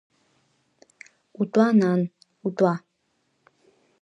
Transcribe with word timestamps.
Утәа, 1.41 1.67
нан, 1.79 2.01
утәа! 2.47 2.73